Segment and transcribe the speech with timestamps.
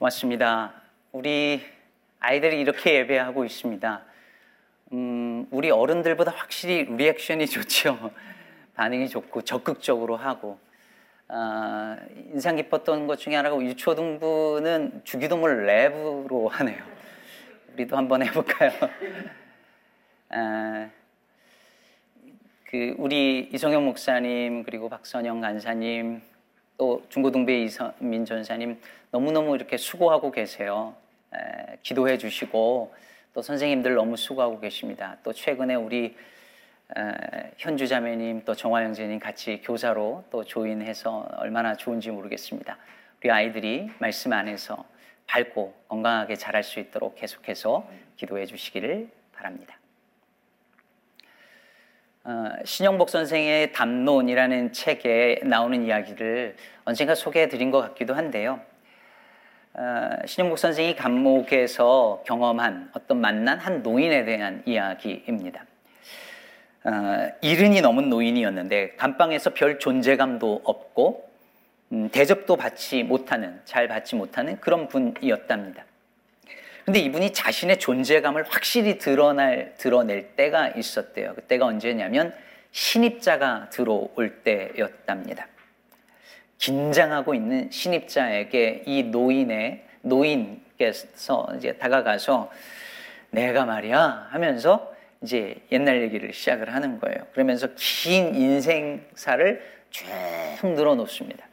[0.00, 0.72] 고맙습니다.
[1.12, 1.60] 우리
[2.20, 4.02] 아이들이 이렇게 예배하고 있습니다.
[4.94, 8.10] 음, 우리 어른들보다 확실히 리액션이 좋죠.
[8.76, 10.58] 반응이 좋고 적극적으로 하고
[11.28, 11.98] 아,
[12.32, 16.82] 인상 깊었던 것 중에 하나가 유초등부는 주기도문 랩으로 하네요.
[17.74, 18.72] 우리도 한번 해볼까요?
[20.30, 20.88] 아,
[22.64, 26.22] 그 우리 이성영 목사님 그리고 박선영 간사님
[26.80, 28.80] 또 중고등부의 이선민 전사님
[29.10, 30.94] 너무너무 이렇게 수고하고 계세요.
[31.34, 32.94] 에, 기도해 주시고
[33.34, 35.18] 또 선생님들 너무 수고하고 계십니다.
[35.22, 36.16] 또 최근에 우리
[36.96, 42.78] 에, 현주 자매님 또 정화 형제님 같이 교사로 또 조인해서 얼마나 좋은지 모르겠습니다.
[43.22, 44.82] 우리 아이들이 말씀 안에서
[45.26, 49.79] 밝고 건강하게 자랄 수 있도록 계속해서 기도해 주시기를 바랍니다.
[52.22, 58.60] 어, 신영복 선생의 담론이라는 책에 나오는 이야기를 언젠가 소개해 드린 것 같기도 한데요.
[59.72, 65.64] 어, 신영복 선생이 감옥에서 경험한 어떤 만난 한 노인에 대한 이야기입니다.
[66.84, 71.26] 어, 이른이 넘은 노인이었는데 감방에서 별 존재감도 없고
[71.92, 75.84] 음, 대접도 받지 못하는 잘 받지 못하는 그런 분이었답니다.
[76.84, 81.34] 근데 이분이 자신의 존재감을 확실히 드러날, 드러낼 때가 있었대요.
[81.34, 82.34] 그때가 언제냐면
[82.72, 85.46] 신입자가 들어올 때였답니다.
[86.58, 92.50] 긴장하고 있는 신입자에게 이 노인의, 노인께서 이제 다가가서
[93.30, 97.26] 내가 말이야 하면서 이제 옛날 얘기를 시작을 하는 거예요.
[97.32, 100.06] 그러면서 긴 인생사를 쭉
[100.62, 101.49] 늘어놓습니다.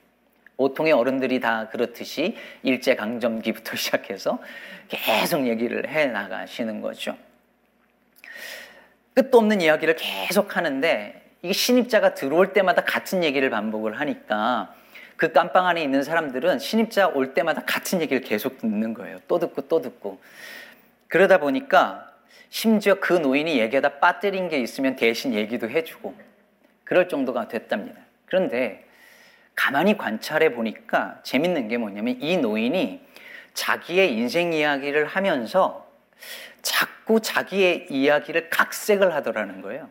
[0.58, 4.40] 보통의 어른들이 다 그렇듯이 일제강점기부터 시작해서
[4.90, 7.16] 계속 얘기를 해 나가시는 거죠.
[9.14, 14.74] 끝도 없는 이야기를 계속 하는데 이게 신입자가 들어올 때마다 같은 얘기를 반복을 하니까
[15.16, 19.18] 그 깜빵 안에 있는 사람들은 신입자 올 때마다 같은 얘기를 계속 듣는 거예요.
[19.28, 20.20] 또 듣고 또 듣고.
[21.08, 22.12] 그러다 보니까
[22.50, 26.16] 심지어 그 노인이 얘기하다 빠뜨린 게 있으면 대신 얘기도 해주고
[26.84, 28.00] 그럴 정도가 됐답니다.
[28.26, 28.87] 그런데
[29.58, 33.06] 가만히 관찰해 보니까 재밌는 게 뭐냐면 이 노인이
[33.56, 35.90] 자기의 인생 이야기를 하면서
[36.62, 39.90] 자꾸 자기의 이야기를 각색을 하더라는 거예요.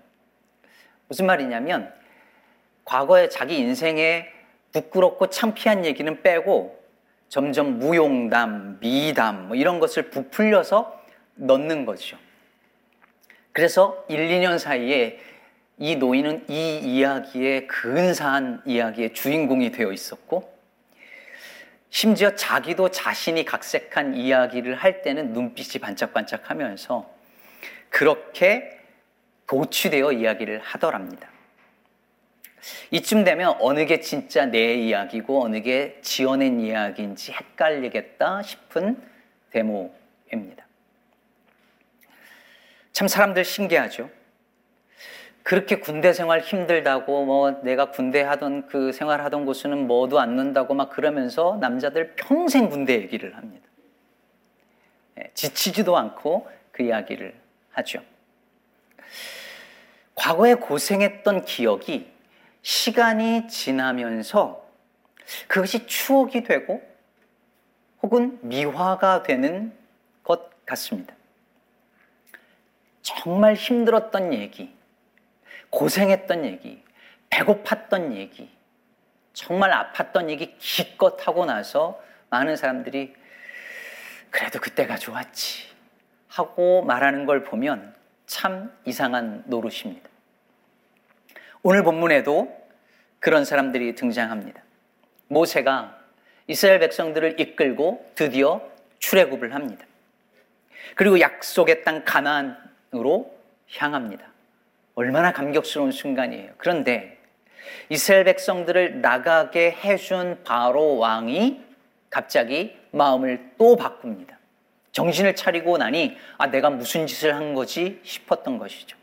[1.08, 1.92] 무슨 말이냐면
[2.84, 4.28] 과거에 자기 인생에
[4.72, 6.80] 부끄럽고 창피한 얘기는 빼고
[7.28, 11.02] 점점 무용담, 미담 뭐 이런 것을 부풀려서
[11.34, 12.16] 넣는 거죠.
[13.50, 15.18] 그래서 1, 2년 사이에
[15.78, 20.56] 이 노인은 이 이야기의 근사한 이야기의 주인공이 되어 있었고
[21.90, 27.10] 심지어 자기도 자신이 각색한 이야기를 할 때는 눈빛이 반짝반짝 하면서
[27.90, 28.78] 그렇게
[29.46, 31.30] 도취되어 이야기를 하더랍니다.
[32.90, 39.00] 이쯤 되면 어느 게 진짜 내 이야기고 어느 게 지어낸 이야기인지 헷갈리겠다 싶은
[39.50, 40.66] 대목입니다.
[42.92, 44.10] 참 사람들 신기하죠?
[45.46, 50.90] 그렇게 군대 생활 힘들다고 뭐 내가 군대 하던 그 생활 하던 곳은 뭐도 않는다고 막
[50.90, 53.64] 그러면서 남자들 평생 군대 얘기를 합니다.
[55.20, 57.32] 예, 지치지도 않고 그 이야기를
[57.70, 58.02] 하죠.
[60.16, 62.10] 과거에 고생했던 기억이
[62.62, 64.68] 시간이 지나면서
[65.46, 66.82] 그것이 추억이 되고
[68.02, 69.72] 혹은 미화가 되는
[70.24, 71.14] 것 같습니다.
[73.02, 74.75] 정말 힘들었던 얘기,
[75.76, 76.82] 고생했던 얘기,
[77.28, 78.48] 배고팠던 얘기,
[79.34, 83.14] 정말 아팠던 얘기 기껏 하고 나서 많은 사람들이
[84.30, 85.68] 그래도 그때가 좋았지
[86.28, 87.94] 하고 말하는 걸 보면
[88.24, 90.08] 참 이상한 노릇입니다.
[91.62, 92.68] 오늘 본문에도
[93.20, 94.62] 그런 사람들이 등장합니다.
[95.28, 95.98] 모세가
[96.46, 98.66] 이스라엘 백성들을 이끌고 드디어
[99.00, 99.84] 출애굽을 합니다.
[100.94, 103.38] 그리고 약속의 땅 가나안으로
[103.76, 104.35] 향합니다.
[104.96, 106.54] 얼마나 감격스러운 순간이에요.
[106.56, 107.18] 그런데
[107.90, 111.62] 이스라엘 백성들을 나가게 해준 바로 왕이
[112.10, 114.38] 갑자기 마음을 또 바꿉니다.
[114.92, 118.96] 정신을 차리고 나니 아 내가 무슨 짓을 한 거지 싶었던 것이죠.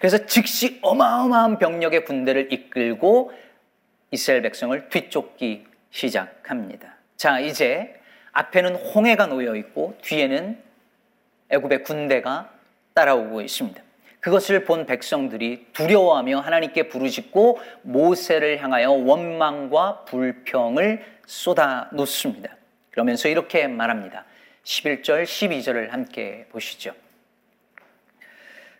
[0.00, 3.32] 그래서 즉시 어마어마한 병력의 군대를 이끌고
[4.10, 6.96] 이스라엘 백성을 뒤쫓기 시작합니다.
[7.16, 8.00] 자, 이제
[8.32, 10.60] 앞에는 홍해가 놓여 있고 뒤에는
[11.50, 12.52] 애굽의 군대가
[12.94, 13.83] 따라오고 있습니다.
[14.24, 22.56] 그것을 본 백성들이 두려워하며 하나님께 부르짖고 모세를 향하여 원망과 불평을 쏟아 놓습니다.
[22.90, 24.24] 그러면서 이렇게 말합니다.
[24.64, 26.94] 11절, 12절을 함께 보시죠.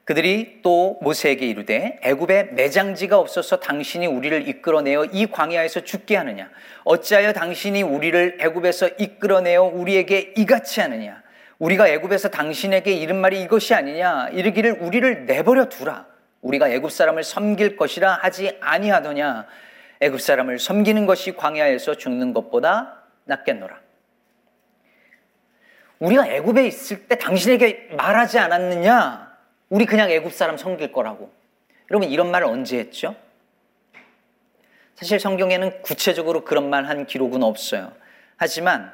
[0.05, 6.51] 그들이 또 모세에게 이르되 애굽에 매장지가 없어서 당신이 우리를 이끌어내어 이 광야에서 죽게 하느냐
[6.85, 11.24] 어찌하여 당신이 우리를 애굽에서 이끌어내어 우리에게 이같이 하느냐
[11.59, 16.07] 우리가 애굽에서 당신에게 이른 말이 이것이 아니냐 이르기를 우리를 내버려 두라
[16.43, 19.47] 우리가 애굽 사람을 섬길 것이라 하지 아니하더냐
[20.01, 23.81] 애굽 사람을 섬기는 것이 광야에서 죽는 것보다 낫겠노라
[26.01, 29.33] 우리가 애굽에 있을 때 당신에게 말하지 않았느냐
[29.71, 31.33] 우리 그냥 애굽 사람 섬길 거라고.
[31.91, 33.17] 여러분 이런 말 언제 했죠?
[34.95, 37.93] 사실 성경에는 구체적으로 그런 말 한 기록은 없어요.
[38.37, 38.93] 하지만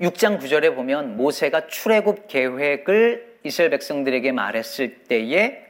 [0.00, 5.64] 6장 9절에 보면 모세가 출애굽 계획을 이스라엘 백성들에게 말했을 때에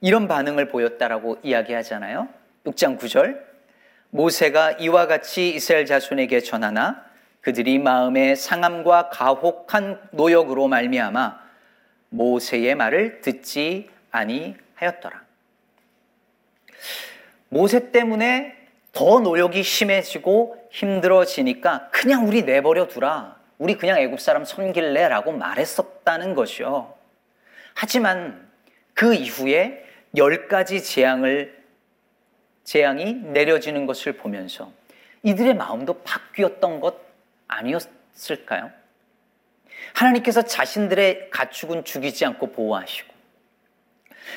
[0.00, 2.28] 이런 반응을 보였다라고 이야기하잖아요.
[2.64, 3.38] 6장 9절.
[4.10, 7.04] 모세가 이와 같이 이스라엘 자손에게 전하나
[7.42, 11.40] 그들이 마음의 상함과 가혹한 노역으로 말미암아
[12.08, 15.22] 모세의 말을 듣지 아니하였더라.
[17.50, 18.56] 모세 때문에
[18.92, 23.39] 더 노력이 심해지고 힘들어지니까 그냥 우리 내버려 두라.
[23.60, 26.94] 우리 그냥 애굽 사람 섬길래 라고 말했었다는 것이요.
[27.74, 28.50] 하지만
[28.94, 29.84] 그 이후에
[30.16, 31.62] 열 가지 재앙을
[32.64, 34.72] 재앙이 내려지는 것을 보면서
[35.22, 36.96] 이들의 마음도 바뀌었던 것
[37.48, 38.70] 아니었을까요?
[39.92, 43.12] 하나님께서 자신들의 가축은 죽이지 않고 보호하시고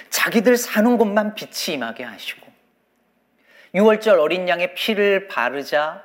[0.10, 2.46] 자기들 사는 곳만 빛이 임하게 하시고
[3.74, 6.04] 6월절 어린 양의 피를 바르자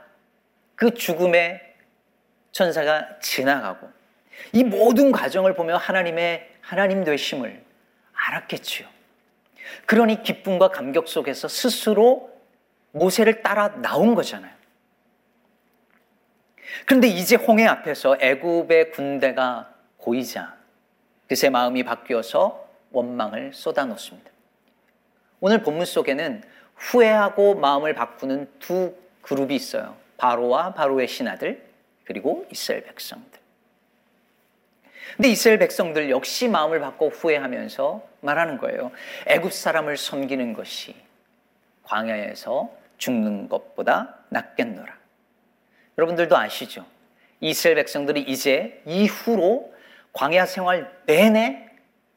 [0.76, 1.67] 그 죽음의
[2.52, 3.90] 천사가 지나가고
[4.52, 7.62] 이 모든 과정을 보며 하나님의 하나님 되심을
[8.12, 8.86] 알았겠지요.
[9.86, 12.30] 그러니 기쁨과 감격 속에서 스스로
[12.92, 14.52] 모세를 따라 나온 거잖아요.
[16.86, 19.74] 그런데 이제 홍해 앞에서 애굽의 군대가
[20.08, 20.56] 보이자
[21.28, 24.30] 그새 마음이 바뀌어서 원망을 쏟아놓습니다.
[25.40, 26.42] 오늘 본문 속에는
[26.76, 29.96] 후회하고 마음을 바꾸는 두 그룹이 있어요.
[30.16, 31.67] 바로와 바로의 신하들
[32.08, 33.38] 그리고 이스라엘 백성들.
[35.16, 38.92] 근데 이스라엘 백성들 역시 마음을 바꿔 후회하면서 말하는 거예요.
[39.26, 40.96] 애굽 사람을 섬기는 것이
[41.82, 44.96] 광야에서 죽는 것보다 낫겠노라.
[45.98, 46.86] 여러분들도 아시죠?
[47.40, 49.70] 이스라엘 백성들이 이제 이후로
[50.14, 51.68] 광야 생활 내내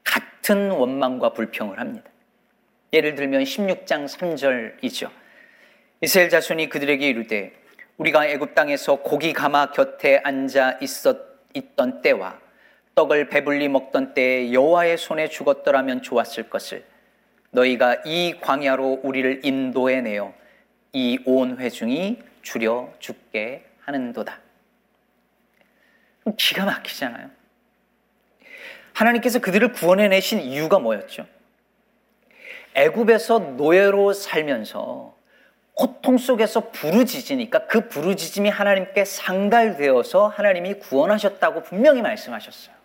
[0.05, 2.09] 같은 원망과 불평을 합니다.
[2.93, 5.11] 예를 들면 16장 3절이죠.
[5.99, 7.60] 이스라엘 자손이 그들에게 이르되
[8.01, 11.17] 우리가 애굽 땅에서 고기 가마 곁에 앉아 있었
[11.53, 12.39] 있던 때와
[12.95, 16.83] 떡을 배불리 먹던 때에 여호와의 손에 죽었더라면 좋았을 것을
[17.51, 20.33] 너희가 이 광야로 우리를 인도해 내어
[20.93, 24.39] 이 온 회중이 줄여 죽게 하는도다.
[26.37, 27.29] 기가 막히잖아요.
[28.93, 31.27] 하나님께서 그들을 구원해 내신 이유가 뭐였죠?
[32.73, 35.15] 애굽에서 노예로 살면서
[35.73, 42.75] 고통 속에서 부르짖으니까 그 부르짖음이 하나님께 상달되어서 하나님이 구원하셨다고 분명히 말씀하셨어요.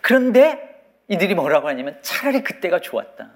[0.00, 3.30] 그런데 이들이 뭐라고 하냐면 차라리 그때가 좋았다.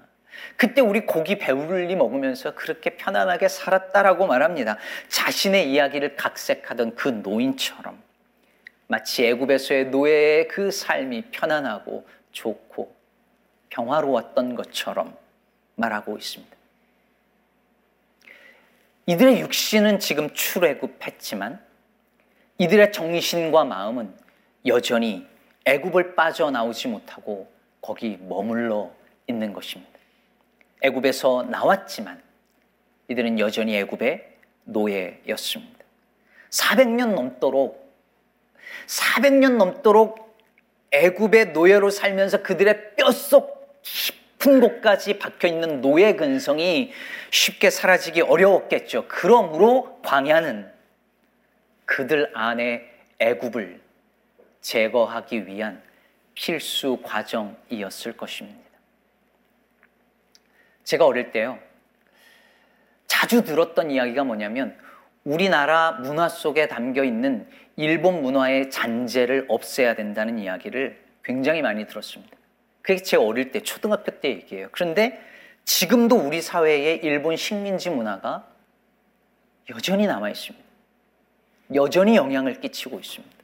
[0.55, 4.77] 그때 우리 고기 배불리 먹으면서 그렇게 편안하게 살았다라고 말합니다.
[5.07, 8.01] 자신의 이야기를 각색하던 그 노인처럼
[8.87, 12.93] 마치 애굽에서의 노예의 그 삶이 편안하고 좋고
[13.69, 15.15] 평화로웠던 것처럼
[15.75, 16.50] 말하고 있습니다.
[19.07, 21.59] 이들의 육신은 지금 출애굽했지만
[22.57, 24.13] 이들의 정신과 마음은
[24.65, 25.27] 여전히
[25.65, 28.91] 애굽을 빠져나오지 못하고 거기 머물러
[29.27, 29.91] 있는 것입니다.
[30.81, 32.21] 애굽에서 나왔지만
[33.07, 35.79] 이들은 여전히 애굽의 노예였습니다.
[36.49, 37.91] 400년 넘도록
[38.87, 40.37] 400년 넘도록
[40.91, 46.91] 애굽의 노예로 살면서 그들의 뼛속 깊 은 곳까지 박혀 있는 노예 근성이
[47.31, 49.05] 쉽게 사라지기 어려웠겠죠.
[49.07, 50.71] 그러므로 광야는
[51.85, 53.79] 그들 안에 애굽을
[54.61, 55.81] 제거하기 위한
[56.33, 58.59] 필수 과정이었을 것입니다.
[60.83, 61.59] 제가 어릴 때요.
[63.07, 64.77] 자주 들었던 이야기가 뭐냐면
[65.23, 72.40] 우리나라 문화 속에 담겨 있는 일본 문화의 잔재를 없애야 된다는 이야기를 굉장히 많이 들었습니다.
[72.81, 74.69] 그게 제 어릴 때 초등학교 때 얘기예요.
[74.71, 75.21] 그런데
[75.65, 78.47] 지금도 우리 사회에 일본 식민지 문화가
[79.69, 80.65] 여전히 남아 있습니다.
[81.75, 83.35] 여전히 영향을 끼치고 있습니다.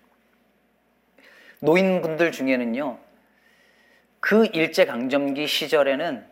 [1.60, 3.00] 노인분들 중에는요,
[4.20, 6.26] 그 일제 강점기 시절에는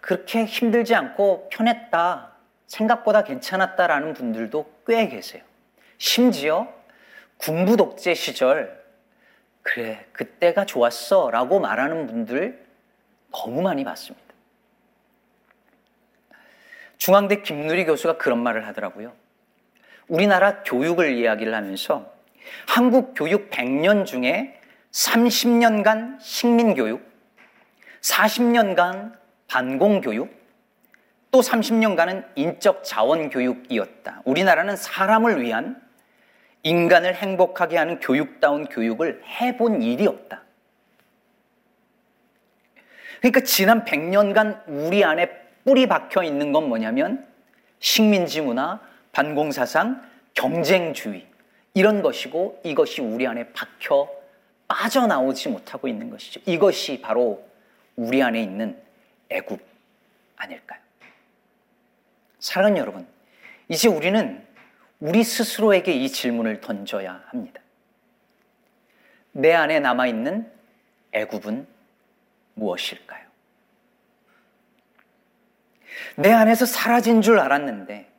[0.00, 2.32] 그렇게 힘들지 않고 편했다,
[2.66, 5.42] 생각보다 괜찮았다라는 분들도 꽤 계세요.
[5.98, 6.72] 심지어
[7.38, 8.85] 군부 독재 시절
[9.66, 12.64] 그래, 그때가 좋았어 라고 말하는 분들
[13.32, 14.24] 너무 많이 봤습니다.
[16.98, 19.12] 중앙대 김누리 교수가 그런 말을 하더라고요.
[20.06, 22.14] 우리나라 교육을 이야기를 하면서
[22.68, 24.60] 한국 교육 100년 중에
[24.92, 27.02] 30년간 식민교육,
[28.02, 29.18] 40년간
[29.48, 30.30] 반공교육,
[31.32, 34.22] 또 30년간은 인적 자원교육이었다.
[34.24, 35.85] 우리나라는 사람을 위한
[36.66, 40.42] 인간을 행복하게 하는 교육다운 교육을 해본 일이 없다.
[43.20, 45.30] 그러니까 지난 100년간 우리 안에
[45.64, 47.24] 뿌리 박혀 있는 건 뭐냐면
[47.78, 48.80] 식민지 문화,
[49.12, 50.02] 반공사상,
[50.34, 51.24] 경쟁주의
[51.74, 54.10] 이런 것이고 이것이 우리 안에 박혀
[54.66, 56.40] 빠져나오지 못하고 있는 것이죠.
[56.46, 57.48] 이것이 바로
[57.94, 58.76] 우리 안에 있는
[59.30, 59.60] 애국
[60.34, 60.80] 아닐까요?
[62.40, 63.06] 사랑하는 여러분,
[63.68, 64.44] 이제 우리는
[65.00, 67.60] 우리 스스로에게 이 질문을 던져야 합니다.
[69.32, 70.50] 내 안에 남아있는
[71.12, 71.66] 애굽은
[72.54, 73.26] 무엇일까요?
[76.16, 78.10] 내 안에서 사라진 줄 알았는데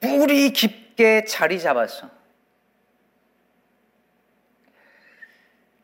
[0.00, 2.10] 뿌리 깊게 자리 잡아서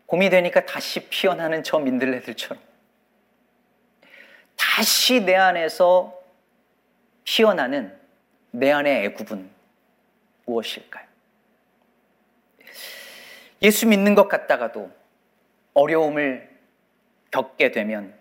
[0.07, 2.61] 봄이 되니까 다시 피어나는 저 민들레들처럼
[4.57, 6.21] 다시 내 안에서
[7.25, 7.97] 피어나는
[8.51, 9.51] 내 안의 애굽은
[10.51, 11.07] 무엇일까요?
[13.63, 14.91] 예수 믿는 것 같다가도
[15.75, 16.49] 어려움을
[17.31, 18.15] 겪게 되면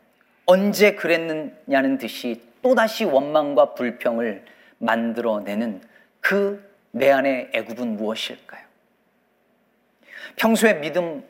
[0.46, 4.46] 언제 그랬느냐는 듯이 또다시 원망과 불평을
[4.80, 5.82] 만들어내는
[6.22, 8.66] 그 내 안의 애굽은 무엇일까요?
[10.36, 11.24] 평소에 믿음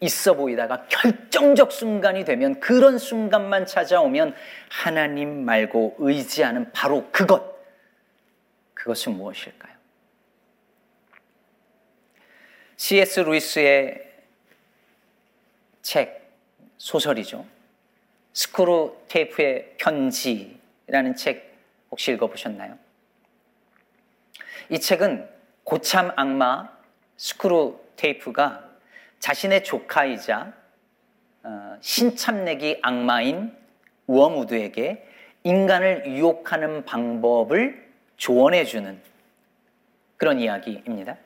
[0.00, 4.34] 있어 보이다가 결정적 순간이 되면 그런 순간만 찾아오면
[4.70, 7.58] 하나님 말고 의지하는 바로 그것.
[8.74, 9.77] 그것은 무엇일까요?
[12.78, 13.20] C.S.
[13.20, 14.08] 루이스의
[15.82, 16.32] 책,
[16.76, 17.44] 소설이죠.
[18.32, 21.58] 스크루 테이프의 편지라는 책
[21.90, 22.78] 혹시 읽어보셨나요?
[24.70, 25.28] 이 책은
[25.64, 26.70] 고참 악마
[27.16, 28.70] 스크루 테이프가
[29.18, 30.52] 자신의 조카이자
[31.42, 33.56] 어, 신참내기 악마인
[34.06, 35.04] 웜우드에게
[35.42, 39.02] 인간을 유혹하는 방법을 조언해주는
[40.16, 41.16] 그런 이야기입니다.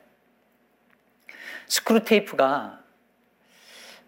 [1.73, 2.79] 스크루테이프가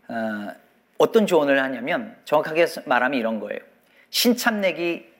[0.07, 3.59] 어, 떤 조언을 하냐면 정확하게 말하면 이런 거예요.
[4.11, 5.11] 신참내기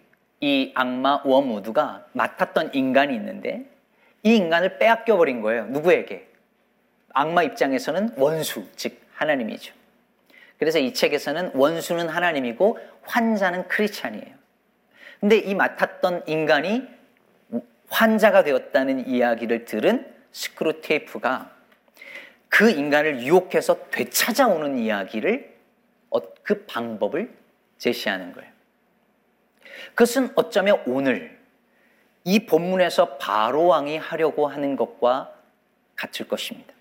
[0.41, 3.65] 이 악마 웜우드가 맡았던 인간이 있는데
[4.21, 5.65] 이 인간을 빼앗겨 버린 거예요.
[5.65, 6.29] 누구에게?
[7.13, 9.73] 악마 입장에서는 원수, 즉 하나님이죠.
[10.59, 14.35] 그래서 이 책에서는 원수는 하나님이고 환자는 크리스찬이에요.
[15.19, 16.87] 근데 이 맡았던 인간이
[17.89, 21.54] 환자가 되었다는 이야기를 들은 스크루테이프가
[22.57, 25.53] 그 인간을 유혹해서 되찾아오는 이야기를
[26.09, 27.29] 어, 그 방법을
[27.77, 28.49] 제시하는 거예요.
[29.89, 31.37] 그것은 어쩌면 오늘
[32.23, 35.33] 이 본문에서 바로 왕이 하려고 하는 것과
[35.97, 36.73] 같을 것입니다.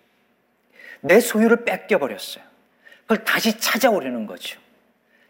[1.01, 2.45] 내 소유를 뺏겨 버렸어요.
[3.03, 4.61] 그걸 다시 찾아오려는 거죠.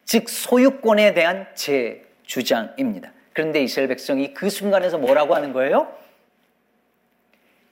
[0.05, 3.11] 즉, 소유권에 대한 제 주장입니다.
[3.33, 5.97] 그런데 이스라엘 백성이 그 순간에서 뭐라고 하는 거예요?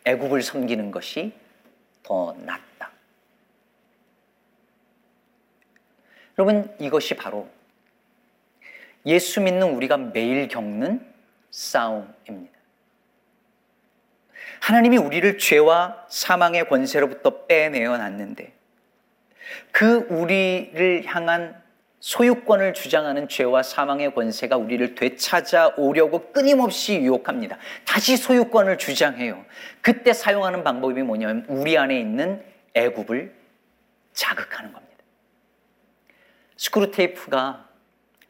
[0.06, 1.41] 애굽을 섬기는 것이
[2.02, 2.90] 더 낫다.
[6.38, 7.48] 여러분, 이것이 바로
[9.06, 11.06] 예수 믿는 우리가 매일 겪는
[11.50, 12.52] 싸움입니다.
[14.60, 18.52] 하나님이 우리를 죄와 사망의 권세로부터 빼내어 놨는데
[19.72, 21.61] 그 우리를 향한
[22.02, 27.58] 소유권을 주장하는 죄와 사망의 권세가 우리를 되찾아오려고 끊임없이 유혹합니다.
[27.86, 29.44] 다시 소유권을 주장해요.
[29.80, 32.44] 그때 사용하는 방법이 뭐냐면 우리 안에 있는
[32.74, 33.32] 애굽을
[34.14, 34.96] 자극하는 겁니다.
[36.56, 37.68] 스크루테이프가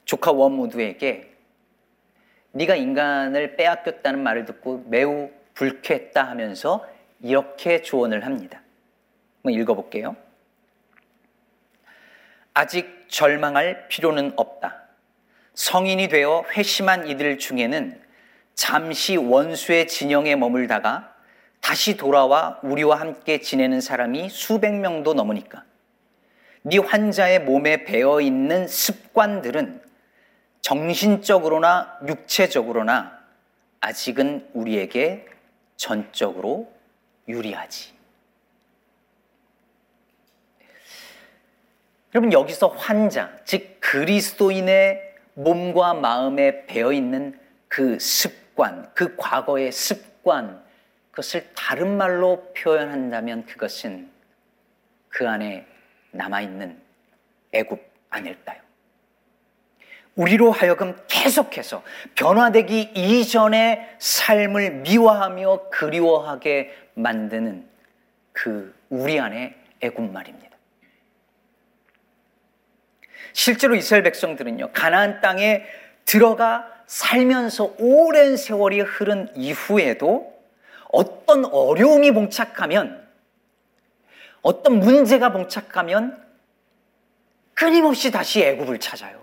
[0.04, 1.32] 조카 원모드에게
[2.50, 6.86] 네가 인간을 빼앗겼다는 말을 듣고 매우 불쾌했다 하면서
[7.22, 8.60] 이렇게 조언을 합니다.
[9.42, 10.14] 한번 읽어볼게요.
[12.54, 14.82] 아직 절망할 필요는 없다.
[15.54, 18.00] 성인이 되어 회심한 이들 중에는
[18.54, 21.14] 잠시 원수의 진영에 머물다가
[21.60, 25.64] 다시 돌아와 우리와 함께 지내는 사람이 수백 명도 넘으니까.
[26.64, 29.82] 네 환자의 몸에 배어 있는 습관들은
[30.60, 33.18] 정신적으로나 육체적으로나
[33.80, 35.26] 아직은 우리에게
[35.76, 36.72] 전적으로
[37.26, 37.91] 유리하지.
[42.14, 47.38] 여러분 여기서 환자, 즉 그리스도인의 몸과 마음에 배어 있는
[47.68, 50.62] 그 습관, 그 과거의 습관,
[51.10, 54.10] 그것을 다른 말로 표현한다면 그것은
[55.08, 55.66] 그 안에
[56.10, 56.78] 남아 있는
[57.52, 58.60] 애굽 아닐까요?
[60.14, 61.82] 우리로 하여금 계속해서
[62.14, 67.66] 변화되기 이전의 삶을 미워하며 그리워하게 만드는
[68.32, 70.51] 그 우리 안의 애굽 말입니다.
[73.32, 75.64] 실제로 이스라엘 백성들은요, 가나안 땅에
[76.04, 80.32] 들어가 살면서 오랜 세월이 흐른 이후에도
[80.90, 83.02] 어떤 어려움이 봉착하면,
[84.42, 86.22] 어떤 문제가 봉착하면
[87.54, 89.22] 끊임없이 다시 애굽을 찾아요.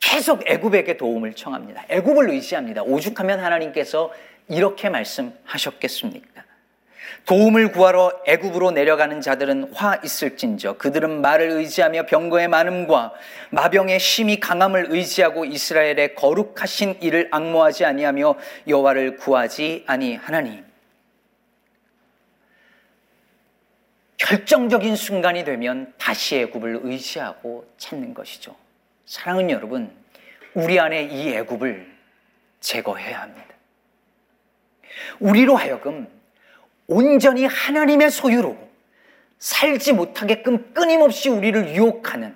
[0.00, 1.84] 계속 애굽에게 도움을 청합니다.
[1.88, 2.82] 애굽을 의지합니다.
[2.82, 4.12] 오죽하면 하나님께서
[4.48, 6.44] 이렇게 말씀하셨겠습니까?
[7.26, 13.12] 도움을 구하러 애굽으로 내려가는 자들은 화 있을진저 그들은 말을 의지하며 병거의 많음과
[13.50, 18.34] 마병의 심히 강함을 의지하고 이스라엘의 거룩하신 일을 악모하지 아니하며
[18.68, 20.64] 여호와를 구하지 아니하나니
[24.16, 28.54] 결정적인 순간이 되면 다시 애굽을 의지하고 찾는 것이죠.
[29.06, 29.90] 사랑은 여러분,
[30.54, 31.90] 우리 안에 이 애굽을
[32.60, 33.46] 제거해야 합니다.
[35.18, 36.06] 우리로 하여금
[36.90, 38.58] 온전히 하나님의 소유로
[39.38, 42.34] 살지 못하게끔 끊임없이 우리를 유혹하는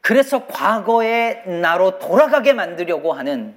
[0.00, 3.54] 그래서 과거의 나로 돌아가게 만들려고 하는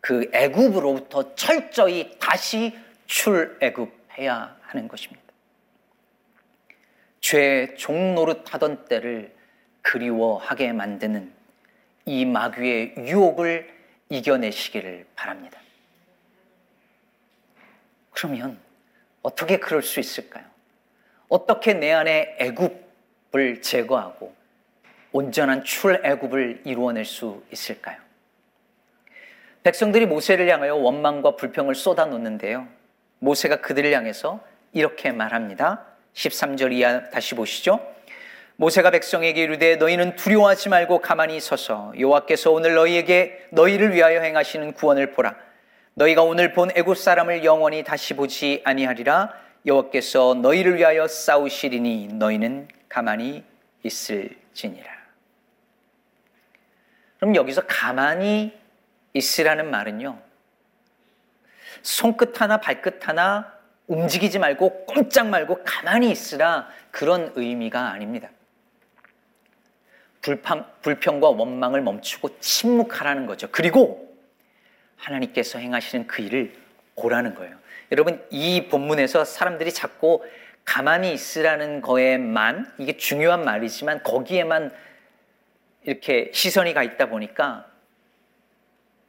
[0.00, 2.76] 그 애굽으로부터 철저히 다시
[3.06, 5.22] 출애굽해야 하는 것입니다.
[7.20, 9.32] 죄의 종노릇하던 때를
[9.82, 11.32] 그리워하게 만드는
[12.06, 13.72] 이 마귀의 유혹을
[14.08, 15.60] 이겨내시기를 바랍니다.
[18.10, 18.58] 그러면
[19.28, 20.44] 어떻게 그럴 수 있을까요?
[21.28, 24.34] 어떻게 내 안에 애굽을 제거하고
[25.12, 27.98] 온전한 출애굽을 이루어낼 수 있을까요?
[29.64, 32.66] 백성들이 모세를 향하여 원망과 불평을 쏟아놓는데요.
[33.18, 34.40] 모세가 그들을 향해서
[34.72, 35.84] 이렇게 말합니다.
[36.14, 37.86] 13절 이하 다시 보시죠.
[38.56, 45.12] 모세가 백성에게 이르되 너희는 두려워하지 말고 가만히 서서 여호와께서 오늘 너희에게 너희를 위하여 행하시는 구원을
[45.12, 45.47] 보라.
[45.98, 49.34] 너희가 오늘 본 애굽 사람을 영원히 다시 보지 아니하리라.
[49.66, 53.42] 여호와께서 너희를 위하여 싸우시리니 너희는 가만히
[53.82, 54.88] 있을지니라.
[57.18, 58.56] 그럼 여기서 가만히
[59.12, 60.20] 있으라는 말은요.
[61.82, 63.52] 손끝 하나 발끝 하나
[63.88, 68.30] 움직이지 말고 꼼짝 말고 가만히 있으라 그런 의미가 아닙니다.
[70.20, 73.48] 불평, 불평과 원망을 멈추고 침묵하라는 거죠.
[73.50, 74.07] 그리고
[74.98, 76.54] 하나님께서 행하시는 그 일을
[76.96, 77.56] 보라는 거예요.
[77.92, 80.22] 여러분, 이 본문에서 사람들이 자꾸
[80.64, 84.72] 가만히 있으라는 거에만, 이게 중요한 말이지만 거기에만
[85.84, 87.66] 이렇게 시선이 가 있다 보니까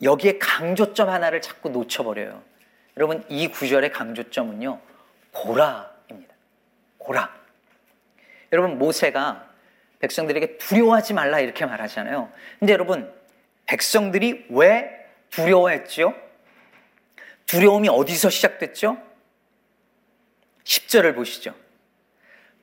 [0.02, 2.42] 여기에 강조점 하나를 자꾸 놓쳐버려요.
[2.96, 4.80] 여러분, 이 구절의 강조점은요,
[5.34, 6.36] 보라입니다.
[7.00, 7.34] 보라.
[8.54, 9.50] 여러분, 모세가
[10.00, 12.32] 백성들에게 두려워하지 말라 이렇게 말하잖아요.
[12.60, 13.12] 근데 여러분,
[13.66, 14.99] 백성들이 왜
[15.32, 16.14] 두려워했죠?
[17.46, 18.98] 두려움이 어디서 시작됐죠?
[20.64, 21.54] 10절을 보시죠.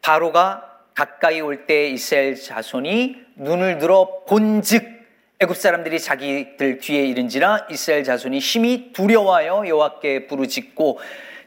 [0.02, 4.96] 바로가 가까이 올 때 이스라엘 자손이 눈을 들어 본즉
[5.40, 10.98] 애굽 사람들이 자기들 뒤에 이른지라 이스라엘 자손이 심히 두려워하여 여호와께 부르짖고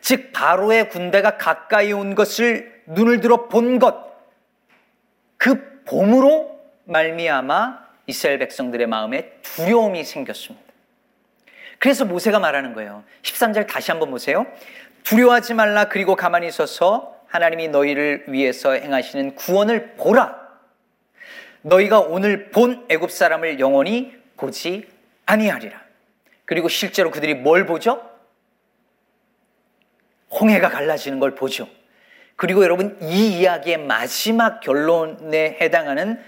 [0.01, 4.09] 즉 바로의 군대가 가까이 온 것을 눈을 들어 본 것
[5.37, 10.68] 그 봄으로 말미암아 이스라엘 백성들의 마음에 두려움이 생겼습니다.
[11.79, 13.03] 그래서 모세가 말하는 거예요.
[13.23, 14.45] 13절 다시 한번 보세요.
[15.03, 20.37] 두려워하지 말라 그리고 가만히 서서 하나님이 너희를 위해서 행하시는 구원을 보라.
[21.61, 24.87] 너희가 오늘 본 애굽 사람을 영원히 보지
[25.25, 25.81] 아니하리라.
[26.45, 28.09] 그리고 실제로 그들이 뭘 보죠?
[30.31, 31.67] 홍해가 갈라지는 걸 보죠.
[32.35, 36.21] 그리고 여러분 이 이야기의 마지막 결론에 해당하는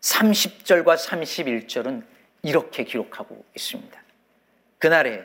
[0.00, 2.02] 30절과 31절은
[2.42, 4.05] 이렇게 기록하고 있습니다.
[4.86, 5.24] 그날에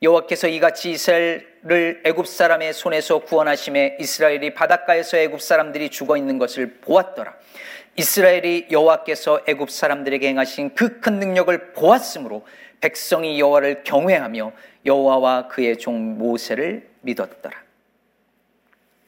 [0.00, 7.34] 여호와께서 이같이 이스라엘을 애굽 사람의 손에서 구원하심에 이스라엘이 바닷가에서 애굽 사람들이 죽어 있는 것을 보았더라.
[7.96, 12.46] 이스라엘이 여호와께서 애굽 사람들에게 행하신 그 큰 능력을 보았으므로
[12.80, 14.52] 백성이 여호와를 경외하며
[14.86, 17.60] 여호와와 그의 종 모세를 믿었더라.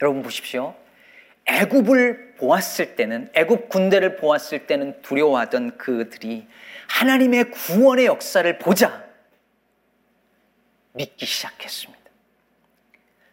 [0.01, 0.75] 여러분 보십시오.
[1.45, 6.47] 애굽을 보았을 때는 애굽 군대를 보았을 때는 두려워하던 그들이
[6.89, 9.04] 하나님의 구원의 역사를 보자
[10.95, 12.03] 믿기 시작했습니다.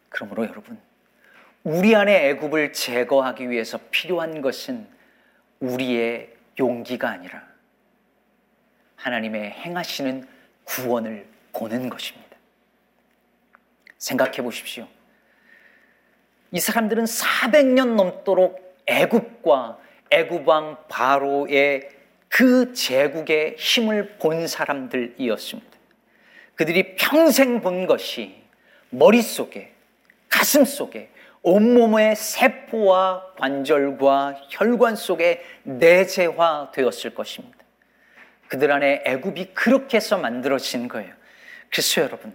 [0.09, 0.81] 그러므로 여러분,
[1.65, 4.87] 우리 안에 애굽을 제거하기 위해서 필요한 것은
[5.61, 7.47] 우리의 용기가 아니라
[8.97, 10.27] 하나님의 행하시는
[10.65, 12.37] 구원을 보는 것입니다.
[13.99, 14.89] 생각해 보십시오.
[16.51, 19.79] 이 사람들은 400년 넘도록 애굽과
[20.11, 21.89] 애굽 왕 바로의
[22.29, 25.72] 그 제국의 힘을 본 사람들이었습니다.
[26.63, 28.41] 그들이 평생 본 것이
[28.91, 29.73] 머릿속에
[30.29, 31.11] 가슴 속에
[31.43, 37.59] 온몸의 세포와 관절과 혈관 속에 내재화 되었을 것입니다.
[38.47, 41.13] 그들 안에 애굽이 그렇게 해서 만들어진 거예요.
[41.69, 42.33] 그래서 여러분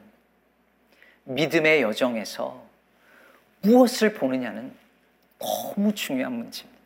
[1.24, 2.66] 믿음의 여정에서
[3.62, 4.76] 무엇을 보느냐는
[5.40, 6.84] 너무 중요한 문제입니다.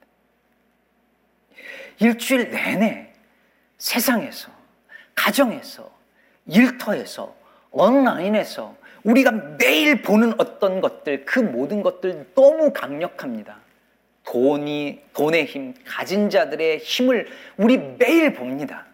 [2.02, 3.12] 일주일 내내
[3.80, 4.52] 세상에서,
[5.16, 6.01] 가정에서,
[6.48, 7.36] 일터에서,
[7.72, 13.60] 온라인에서 우리가 매일 보는 어떤 것들, 그 모든 것들 너무 강력합니다.
[14.24, 17.28] 돈이, 돈의 힘, 가진 자들의 힘을
[17.58, 18.86] 우리 매일 봅니다.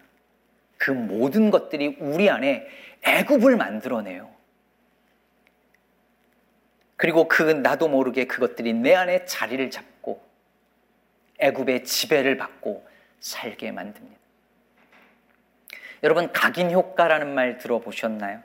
[0.77, 2.65] 그 모든 것들이 우리 안에
[3.03, 4.29] 애굽을 만들어내요.
[6.95, 10.21] 그리고 그 나도 모르게 그것들이 내 안에 자리를 잡고
[11.39, 12.87] 애굽의 지배를 받고
[13.19, 14.17] 살게 만듭니다.
[16.03, 18.41] 여러분 각인 효과라는 말 들어보셨나요?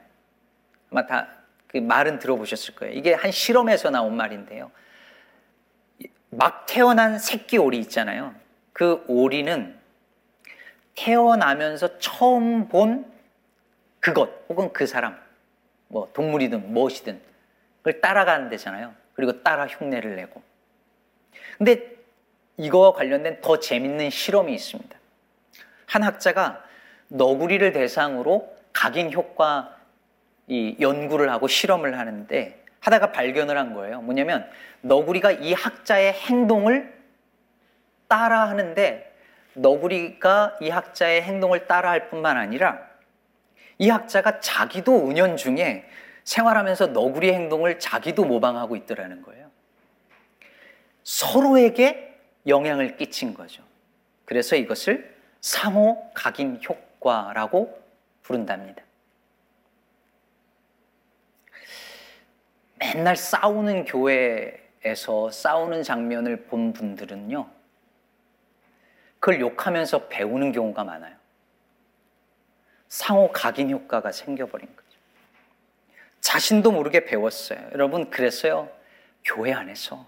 [0.91, 2.93] 아마 다 그 말은 들어보셨을 거예요.
[2.93, 4.69] 이게 한 실험에서 나온 말인데요.
[6.29, 8.35] 막 태어난 새끼 오리 있잖아요.
[8.73, 9.75] 그 오리는
[10.95, 13.11] 태어나면서 처음 본
[13.99, 15.19] 그것 혹은 그 사람,
[15.87, 17.19] 뭐 동물이든 무엇이든
[17.77, 18.93] 그걸 따라가는 데잖아요.
[19.15, 20.43] 그리고 따라 흉내를 내고.
[21.57, 21.95] 근데
[22.57, 24.95] 이거와 관련된 더 재밌는 실험이 있습니다.
[25.87, 26.63] 한 학자가
[27.13, 29.77] 너구리를 대상으로 각인 효과
[30.47, 34.01] 이 연구를 하고 실험을 하는데 하다가 발견을 한 거예요.
[34.01, 34.49] 뭐냐면
[34.81, 36.91] 너구리가 이 학자의 행동을
[38.07, 39.13] 따라 하는데
[39.53, 42.79] 너구리가 이 학자의 행동을 따라 할 뿐만 아니라
[43.77, 45.85] 이 학자가 자기도 은연중에
[46.23, 49.51] 생활하면서 너구리 행동을 자기도 모방하고 있더라는 거예요.
[51.03, 53.61] 서로에게 영향을 끼친 거죠.
[54.25, 57.81] 그래서 이것을 상호 각인 효과 라고
[58.21, 58.81] 부른답니다.
[62.77, 67.49] 맨날 싸우는 교회에서 싸우는 장면을 본 분들은요,
[69.19, 71.15] 그걸 욕하면서 배우는 경우가 많아요.
[72.87, 74.99] 상호 각인 효과가 생겨버린 거죠.
[76.19, 77.59] 자신도 모르게 배웠어요.
[77.71, 78.69] 여러분, 그래서요,
[79.23, 80.05] 교회 안에서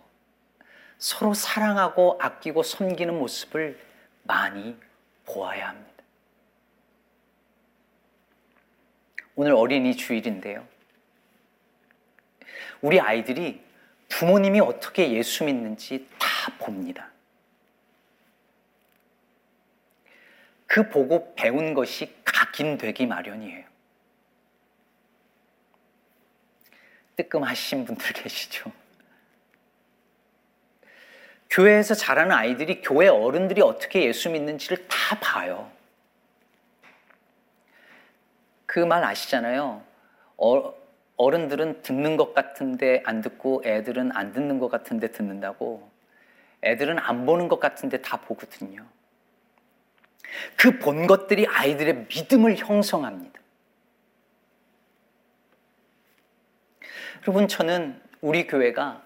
[0.98, 3.80] 서로 사랑하고 아끼고 섬기는 모습을
[4.24, 4.78] 많이
[5.26, 5.95] 보아야 합니다.
[9.36, 10.66] 오늘 어린이 주일인데요.
[12.82, 13.62] 우리 아이들이
[14.10, 17.10] 부모님이 어떻게 예수 믿는지 다 봅니다.
[20.68, 23.66] 그 보고 배운 것이 각인되기 마련이에요.
[27.16, 28.72] 뜨끔하신 분들 계시죠?
[31.50, 35.72] 교회에서 자라는 아이들이 교회 어른들이 어떻게 예수 믿는지를 다 봐요.
[38.76, 39.82] 그 말 아시잖아요.
[40.36, 40.74] 어,
[41.16, 45.90] 어른들은 듣는 것 같은데 안 듣고 애들은 안 듣는 것 같은데 듣는다고.
[46.62, 48.86] 애들은 안 보는 것 같은데 다 보거든요.
[50.58, 53.40] 그 본 것들이 아이들의 믿음을 형성합니다.
[57.22, 59.02] 여러분, 저는 우리 교회가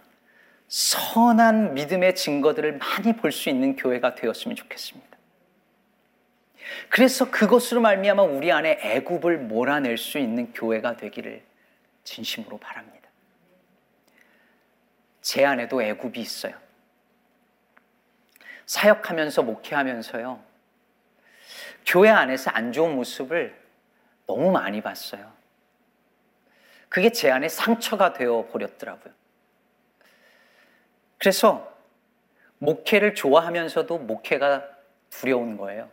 [0.67, 5.08] 선한 믿음의 증거들을 많이 볼 수 있는 교회가 되었으면 좋겠습니다.
[6.89, 11.43] 그래서 그것으로 말미암아 우리 안에 애굽을 몰아낼 수 있는 교회가 되기를
[12.03, 13.09] 진심으로 바랍니다.
[15.21, 16.53] 제 안에도 애굽이 있어요.
[18.65, 20.43] 사역하면서 목회하면서요.
[21.85, 23.59] 교회 안에서 안 좋은 모습을
[24.27, 25.31] 너무 많이 봤어요.
[26.87, 29.13] 그게 제 안에 상처가 되어 버렸더라고요.
[31.17, 31.75] 그래서
[32.59, 34.67] 목회를 좋아하면서도 목회가
[35.09, 35.91] 두려운 거예요.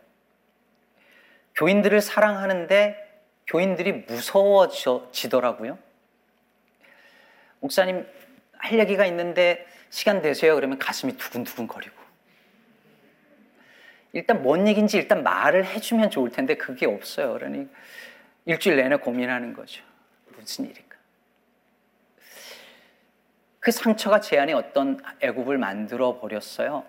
[1.57, 5.77] 교인들을 사랑하는데 교인들이 무서워지더라고요.
[7.59, 8.07] 목사님
[8.53, 10.55] 할 얘기가 있는데 시간 되세요?
[10.55, 11.95] 그러면 가슴이 두근두근 거리고.
[14.13, 17.33] 일단 뭔 얘기인지 일단 말을 해주면 좋을 텐데 그게 없어요.
[17.33, 17.67] 그러니
[18.45, 19.83] 일주일 내내 고민하는 거죠.
[20.35, 20.87] 무슨 일이
[23.67, 26.85] 그 상처가 제 안에 어떤 애굽을 만들어 버렸어요.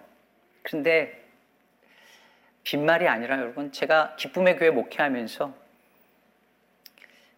[0.63, 1.18] 그런데
[2.69, 5.55] 빈말이 아니라 여러분 제가 기쁨의 교회 목회하면서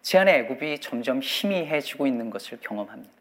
[0.01, 3.13] 제 안에 애굽이 점점 희미해지고 있는 것을 경험합니다.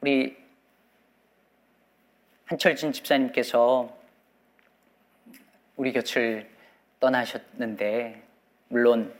[0.00, 0.34] 우리
[2.46, 3.94] 한철진 집사님께서
[5.76, 6.50] 우리 곁을
[6.98, 8.22] 떠나셨는데
[8.68, 9.14] 물론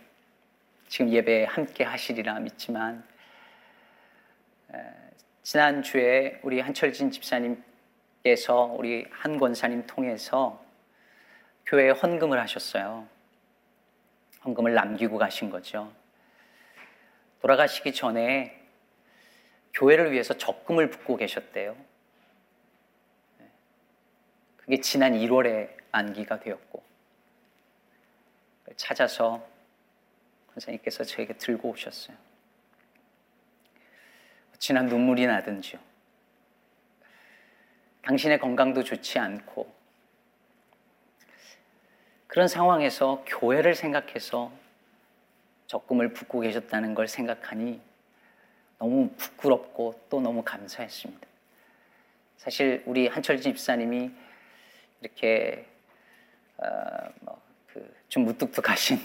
[0.88, 3.06] 지금 예배 함께 하시리라 믿지만
[5.42, 7.62] 지난 주에 우리 한철진 집사님
[8.22, 10.64] 께서 우리 한 권사님 통해서
[11.66, 13.08] 교회에 헌금을 하셨어요.
[14.44, 15.92] 헌금을 남기고 가신 거죠.
[17.40, 18.60] 돌아가시기 전에
[19.74, 21.76] 교회를 위해서 적금을 붓고 계셨대요.
[24.58, 26.82] 그게 지난 1월에 안기가 되었고
[28.76, 29.44] 찾아서
[30.52, 32.16] 권사님께서 저에게 들고 오셨어요.
[34.58, 35.91] 지난 눈물이 나든지요.
[38.02, 39.72] 당신의 건강도 좋지 않고
[42.26, 44.52] 그런 상황에서 교회를 생각해서
[45.66, 47.80] 적금을 붓고 계셨다는 걸 생각하니
[48.78, 51.26] 너무 부끄럽고 또 너무 감사했습니다.
[52.38, 54.10] 사실 우리 한철진 집사님이
[55.00, 55.66] 이렇게
[56.58, 56.64] 어,
[57.20, 58.98] 뭐 그 좀 무뚝뚝하신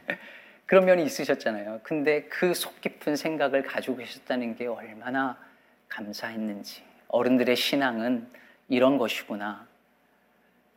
[0.64, 1.80] 그런 면이 있으셨잖아요.
[1.82, 5.38] 근데 그 속 깊은 생각을 가지고 계셨다는 게 얼마나
[5.88, 8.30] 감사했는지 어른들의 신앙은
[8.68, 9.66] 이런 것이구나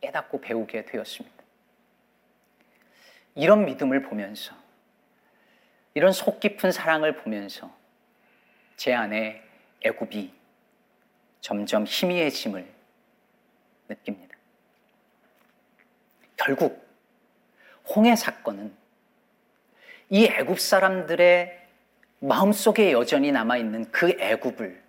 [0.00, 1.36] 깨닫고 배우게 되었습니다.
[3.34, 4.54] 이런 믿음을 보면서
[5.94, 7.74] 이런 속 깊은 사랑을 보면서
[8.76, 9.42] 제 안에
[9.82, 10.32] 애굽이
[11.40, 12.66] 점점 희미해짐을
[13.88, 14.36] 느낍니다.
[16.36, 16.86] 결국
[17.94, 18.74] 홍해 사건은
[20.10, 21.68] 이 애굽 사람들의
[22.20, 24.82] 마음속에 여전히 남아 있는 그 애굽을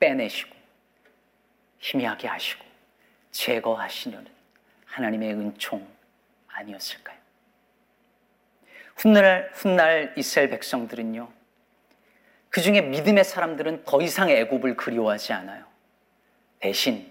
[0.00, 0.54] 빼내시고
[1.78, 2.64] 희미하게 하시고
[3.30, 4.26] 제거하시려는
[4.86, 5.86] 하나님의 은총
[6.48, 7.18] 아니었을까요?
[8.96, 11.28] 훗날 훗날 이스라엘 백성들은요.
[12.50, 15.64] 그 중에 믿음의 사람들은 더 이상 애굽을 그리워하지 않아요.
[16.58, 17.10] 대신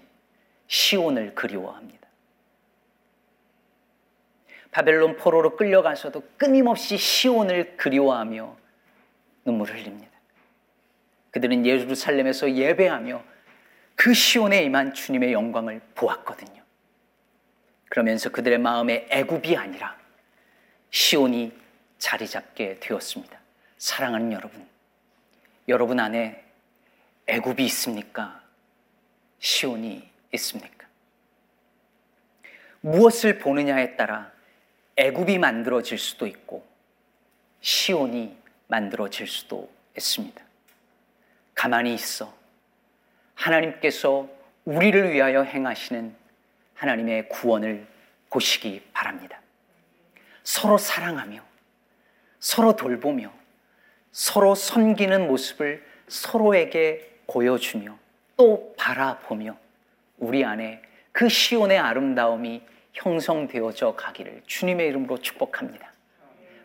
[0.66, 2.06] 시온을 그리워합니다.
[4.70, 8.56] 바벨론 포로로 끌려가서도 끊임없이 시온을 그리워하며
[9.46, 10.17] 눈물을 흘립니다.
[11.30, 13.22] 그들은 예루살렘에서 예배하며
[13.94, 16.62] 그 시온에 임한 주님의 영광을 보았거든요.
[17.88, 19.96] 그러면서 그들의 마음에 애굽이 아니라
[20.90, 21.52] 시온이
[21.98, 23.38] 자리 잡게 되었습니다.
[23.78, 24.66] 사랑하는 여러분,
[25.68, 26.44] 여러분 안에
[27.26, 28.42] 애굽이 있습니까?
[29.38, 30.86] 시온이 있습니까?
[32.80, 34.32] 무엇을 보느냐에 따라
[34.96, 36.66] 애굽이 만들어질 수도 있고
[37.60, 38.36] 시온이
[38.68, 40.47] 만들어질 수도 있습니다.
[41.58, 42.32] 가만히 있어
[43.34, 44.28] 하나님께서
[44.64, 46.14] 우리를 위하여 행하시는
[46.74, 47.84] 하나님의 구원을
[48.30, 49.40] 보시기 바랍니다.
[50.44, 51.42] 서로 사랑하며
[52.38, 53.32] 서로 돌보며
[54.12, 57.98] 서로 섬기는 모습을 서로에게 보여주며
[58.36, 59.58] 또 바라보며
[60.18, 65.92] 우리 안에 그 시온의 아름다움이 형성되어져 가기를 주님의 이름으로 축복합니다.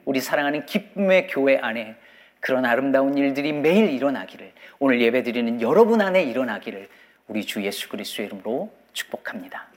[0.05, 1.95] 우리 사랑하는 기쁨의 교회 안에
[2.43, 6.89] 그런 아름다운 일들이 매일 일어나기를 오늘 예배드리는 여러분 안에 일어나기를
[7.27, 9.72] 우리 주 예수 그리스도의 이름으로 축복합니다.